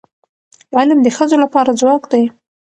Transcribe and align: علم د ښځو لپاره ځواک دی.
علم 0.77 0.99
د 1.03 1.07
ښځو 1.17 1.35
لپاره 1.43 1.77
ځواک 1.81 2.03
دی. 2.11 2.23